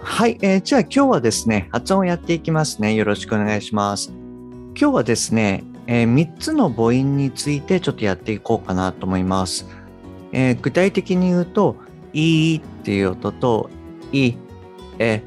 [0.00, 4.12] はい、えー、じゃあ今日はですね発音をやっていきますねよろしくお願いします
[4.80, 9.66] 今日はですね、えー、3つの母音についてちょっとやっていこうかなと思います。
[10.30, 11.74] えー、具体的に言うと、
[12.12, 13.70] いっていう音と、
[14.12, 14.34] い、
[15.00, 15.20] え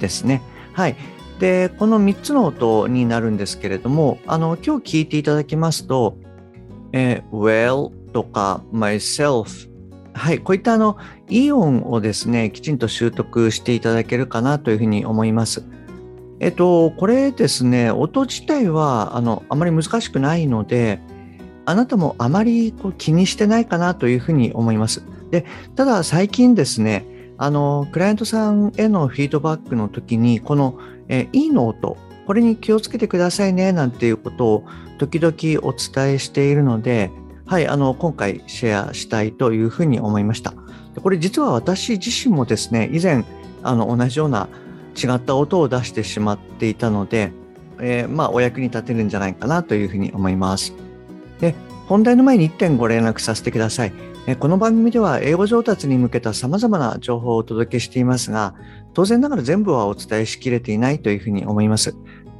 [0.00, 0.40] ですね。
[0.72, 0.96] はい。
[1.38, 6.16] で、この3つの音になるんですけれども、あの、今日聞いていただきますと、
[6.92, 9.68] えー、well とか myself
[10.14, 10.96] はい、こういったあの、
[11.28, 15.64] イオンをですね、きちんと習得していただけるかなというふうに思います。
[16.40, 21.00] えっと、これですね、音自体はあのあまり難しくないので、
[21.64, 25.02] あなたもあまりこう気にしてないかなというふうに思います。
[25.30, 27.06] でただ最近ですね、
[27.38, 31.96] あのクライアントさんへのフィードバックの時に、この、え E の音、
[32.26, 34.64] これに気をつけてくださいねなんていうことを
[34.98, 37.10] 時々お伝えしているので、
[37.46, 40.54] はい、あの今回シェアしたいというふうに思いました。
[41.02, 43.24] これ実は私自身もですね、以前
[43.62, 44.48] あの同じような
[44.96, 47.32] 違った音を出してしまっていたので、
[47.80, 50.74] えー、まあお役に立てるんじゃないかなというふうに思います。
[51.40, 51.54] で
[51.86, 53.92] 本題の前に1点ご連絡させてください。
[54.38, 58.54] この番組では英語上達に向けた様々な情報をお届けしていますが、
[58.94, 61.94] 当然ながら全部はお伝えしきれていないというふうに思います。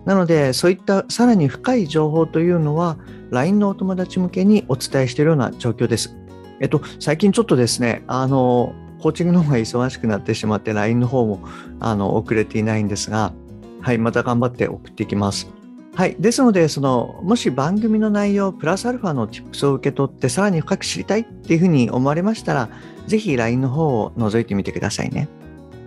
[0.06, 2.96] なので、そういったさらに深い情報というのは、
[3.30, 6.16] LINE のお友達向けにお伝えしているような状況です。
[6.60, 11.40] えっと、最近ちょっとですね、あの、コーチングの方が忙しくなってしまって LINE の方も
[11.78, 13.34] あの遅れていないんですが、
[13.80, 15.50] はい、また頑張って送っていきます。
[15.94, 16.16] はい。
[16.18, 22.68] ですので、その、もし番組の内容、プラスアルファの tips を受け取って、さらに深く知りたいっていうふうに思われましたら、
[23.06, 25.28] ぜひ LINE の方を覗いてみてくださいね。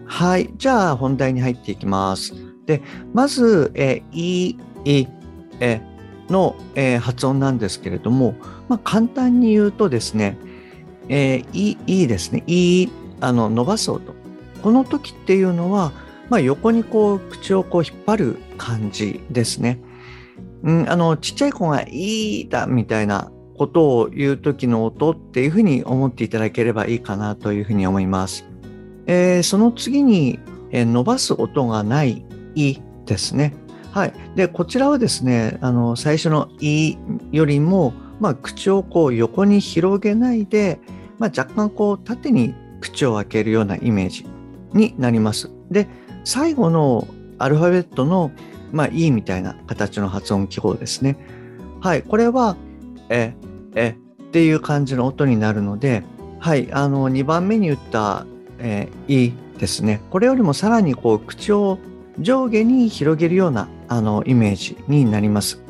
[0.06, 0.50] はい。
[0.58, 2.34] じゃあ、本題に入っていきます。
[2.66, 2.82] で、
[3.14, 5.08] まず、え、い、い、
[5.60, 5.82] え
[6.30, 8.36] の、えー、発音なんですけれども、
[8.70, 10.38] まあ、簡単に言うとですね、
[11.10, 12.44] えー、い、いいですね。
[12.48, 14.14] いいあの伸ばす音
[14.62, 15.92] この時っていうのは、
[16.30, 19.80] まあ、横にこう口をこう引っ張る感じですね。
[20.64, 28.46] うん、あのちっちゃい子が「いいだ」みたいなことを言う時の音っていうふうに思っていただければいいかなというふうに思います。
[29.06, 30.40] えー、その次に、
[30.72, 32.26] えー、伸ばす音がない
[32.56, 33.54] 「い」ですね。
[33.92, 34.14] はい。
[34.36, 36.98] で、こちらはですね、あの最初の「い」
[37.32, 40.80] よりも、まあ、口をこう横に広げないで、
[41.20, 44.26] まあ、若干こう縦に口を開けるようなイメージ
[44.74, 45.50] になります。
[45.72, 45.88] で、
[46.24, 47.08] 最後の
[47.40, 48.32] アルファベットの、
[48.72, 51.18] まあ、E みたいな形の発音記号ですね。
[51.82, 52.56] はい、これは、
[53.10, 53.34] え、
[53.76, 56.04] えっていう感じの音になるので、
[56.40, 58.26] はい、あの、2番目に言った、
[58.60, 60.02] えー、E ですね。
[60.10, 61.80] これよりもさらにこう、口を
[62.20, 65.62] 上下に広げるようなあのイメージになります。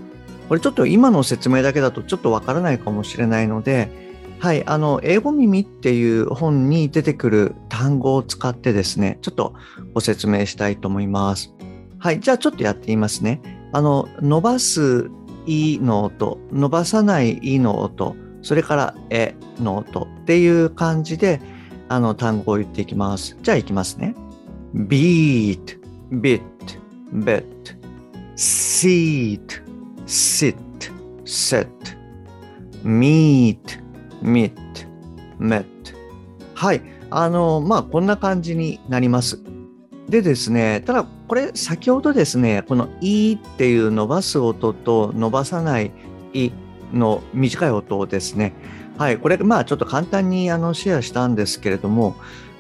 [0.48, 4.07] これちょっと今の説明だけだとちょっとわからないかもしれないので、
[4.40, 9.54] はい、あの、英語耳っていう本に出てくる単語を使ってですね、ちょっと
[9.94, 11.54] ご説明したいと思います。
[11.98, 13.42] はい、じゃあちょっとやってみますね。
[13.74, 15.10] あの、伸ばす
[15.48, 21.42] いの音、伸ばさないいの音、それからえの音っていう感じで、
[21.90, 23.38] あの、単語を言っていきます。
[23.42, 24.16] じゃあいきますね。
[24.74, 25.80] beat,
[26.12, 26.42] bit,
[27.12, 27.44] bet,
[28.36, 29.64] seat,
[30.06, 30.56] sit,
[31.26, 31.68] set,
[32.84, 33.87] meet,
[34.22, 34.54] meet,
[35.40, 35.66] met.
[36.54, 36.82] はい。
[37.10, 39.40] あのまあこんな感じになります。
[40.10, 45.92] でですねただこれ先ほどですねこの「い」っていう伸ばす音と伸ばさない
[46.34, 46.52] 「い」
[46.94, 48.54] の短い音をですね。
[48.98, 49.18] はい。
[49.18, 52.16] これまあちょっと簡単にあのシェアしたんですけれども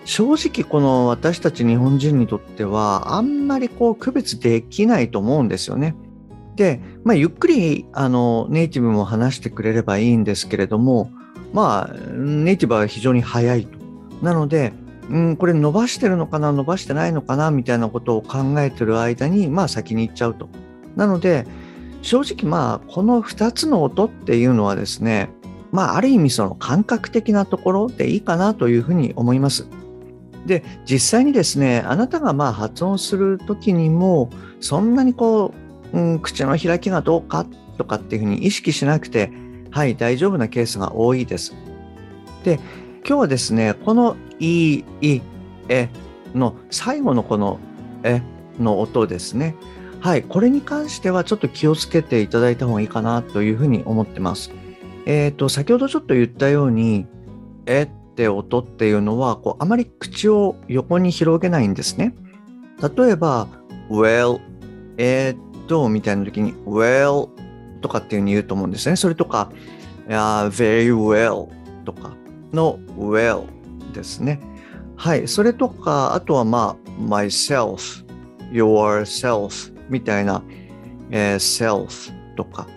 [0.06, 5.96] 正直この私たち日本人にとってはあんまりこう区別できないと思うんですよね。
[6.56, 11.12] で、まあ、ゆっくりあのネイティブも話してくれればいいんですけれども
[11.54, 13.78] まあ、ネイティブは非常に早いと。
[14.22, 14.74] なので、
[15.10, 20.50] うん、これ伸ばしてるのかな、伸ばしてないのかな、みたいなことを考えてる間に、まあ先に行っちゃうと。
[20.96, 21.46] なので、
[22.02, 25.30] 正直まあ、この2つの音っていうのはですね、
[25.72, 29.68] まあ、ある意味その感覚的なところでいいかなというふうに思います。
[30.46, 34.30] で、実際にですね、あなたがまあ発音する時にも、
[34.60, 35.54] そんなにこ
[35.94, 37.46] う、うん、口の開きがどうか
[37.78, 39.32] とかっていうふうに意識しなくて、
[39.78, 41.54] はい、大丈夫なケースが多いです。
[42.44, 42.56] で、
[43.08, 45.22] 今日はですね、このいい、
[45.70, 45.90] え
[46.34, 47.60] の最後のこの
[48.02, 48.24] え
[48.60, 49.56] の音ですね。
[50.00, 54.52] はい、これに関してはちょっと気をつけていただいた方がいいかなというふうに思ってます。
[55.06, 57.06] えっ、ー、と、先ほどちょっと言ったように、
[57.68, 62.16] えって音っていうのは、こう、あまり口を横に広げないんですね。
[62.82, 63.48] 例えば、
[63.92, 64.40] well,
[64.98, 67.30] え、っと、みたいな時に、well
[67.88, 68.96] とかっていうふうに言うと思うんですね。
[68.98, 69.50] それとか、
[70.08, 71.48] uh, very well
[71.86, 72.12] とか
[72.52, 73.46] の well
[73.94, 74.40] ですね。
[74.98, 75.28] はい。
[75.28, 78.06] それとか、あとはまあ、myself,
[78.52, 80.44] yourself みたいな、
[81.12, 82.68] えー、self とか。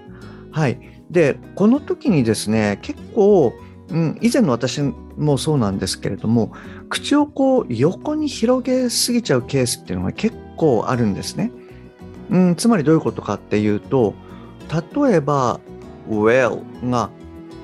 [0.52, 0.78] はい。
[1.10, 3.52] で、この時にですね、結構、
[3.88, 4.80] うん、以前の私
[5.16, 6.52] もそうなんですけれども、
[6.88, 11.50] 口をこう横に広げすぎちゃうケースっていうのが結構あるんですね。
[12.30, 14.14] うん、つまりどういうことかっていうと、
[14.70, 15.60] 例えば、
[16.08, 17.10] well が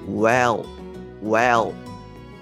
[0.09, 0.65] well,
[1.23, 1.73] well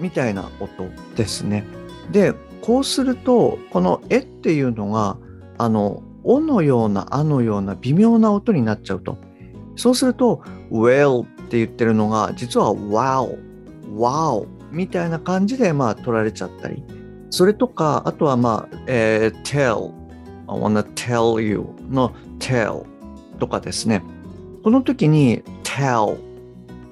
[0.00, 1.64] みたいな音ですね。
[2.10, 5.18] で、こうすると、このえっていうのが、
[5.58, 9.18] あの、おのような、あのような微妙な音になっちゃうと。
[9.76, 13.38] そうすると、well って言ってるのが、実は wow,
[13.94, 16.82] wow みたいな感じで、まあ、取られちゃったり。
[17.30, 19.92] それとか、あとは、まあ、えー、tell,
[20.46, 22.84] I wanna tell you の tell
[23.38, 24.02] とかですね。
[24.64, 26.18] この時に tell,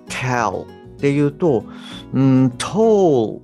[0.08, 0.66] tell っ
[1.00, 1.64] て言うと、
[2.12, 3.40] うん、tall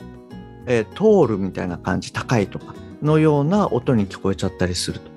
[0.68, 5.10] えー、通るみたいな感じ、高いとかのような音に聞こえちゃったりすると。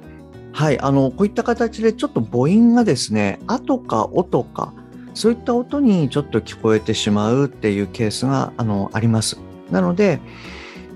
[0.54, 4.74] はい、あの、こういった形でちょっと母音がですね、あとかおとか、
[5.14, 9.40] そういった音にちょっと聞こえてしまうっていうケースがあのあります。
[9.70, 10.22] なので、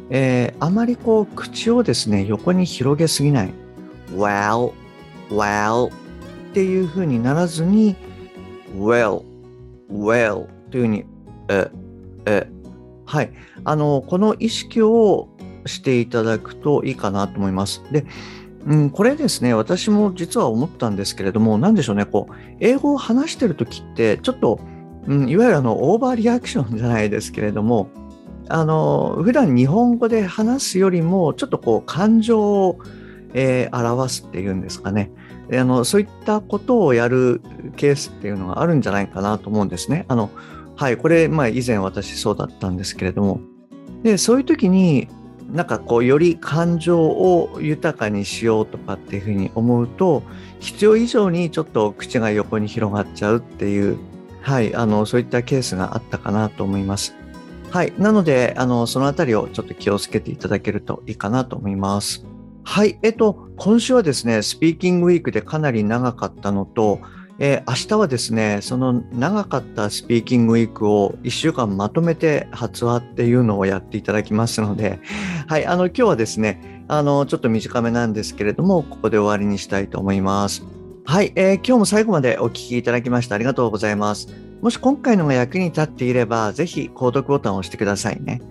[0.09, 3.53] えー、あまりこう口をですね、横に広げすぎない。
[4.15, 4.71] well,
[5.29, 5.91] well っ
[6.53, 7.97] ていう風にならずに、
[8.77, 9.23] well,
[9.89, 11.05] well というふうに、
[11.49, 11.71] え、
[12.25, 12.47] え、
[13.05, 13.31] はい。
[13.63, 15.29] あの、この意識を
[15.65, 17.83] していただくといいかなと思います。
[17.91, 18.05] で、
[18.65, 24.59] うん、これですね、私も実は思ったんですけれども、なんでしょうね、こう、英語を話してるときって、ちょっと、
[25.07, 27.89] うん、いわゆるあの、オーバーリアクションじゃないですけれども、
[28.49, 32.79] あの、普段日本語で話すよりも、ちょっとこう、感情を、
[33.33, 35.11] えー、表すっていうんですかね。
[35.51, 37.41] あのそういったことをやる
[37.75, 40.05] ケースっていうのがあるんじゃないかなと思うんですね。
[40.07, 40.31] あの
[40.77, 43.39] はい、これ、まあ、以前私そうだったんですけれども、
[44.03, 45.07] で、そういう時に、
[45.51, 50.21] なんかこう、より感情を豊かにしようとかっていうふうに思うと、
[50.59, 53.97] 必要以上にちょっと口が横に広がっちゃうっていう、
[54.41, 57.15] はい、あの、そういったケースがあったかなと思います。
[57.71, 57.93] はい。
[57.97, 62.25] なので、あの、そのあたりをちょっと気をつけていただけるといいかなと思います。
[62.67, 62.97] はい。
[63.03, 66.99] えっと、今週はですね、スピーキングウィークでかなり長かったのと、
[67.37, 74.99] えー、明日はですね、その長かったスピーキングウィークを1週間まとめて発話っていうのをやっていただきますので、
[75.47, 80.63] はい、あの、今日はですね、あの、ちょっと短めなんですけれども、ここで終わりにしたいと思います。
[81.05, 84.27] はい、えー、今日も最後までお聞きいただきましてありがとうございます。
[84.61, 88.41] もし今回のが役に立っていれば、ぜひ購読ボタンを押してくださいね。